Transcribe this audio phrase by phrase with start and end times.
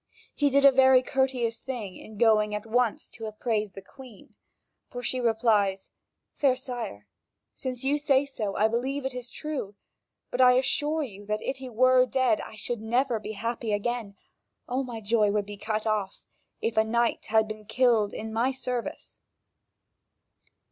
[0.33, 4.33] He did a very courteous thing in going at once to appraise the Queen.
[4.91, 5.91] And she replies:
[6.33, 7.07] "Fair sire,
[7.53, 9.75] since you say so, I believe it is true,
[10.31, 14.15] but I assure you that, if he were dead, I should never be happy again.
[14.67, 16.23] All my joy would be cut off,
[16.61, 19.19] if a knight had been killed in my service."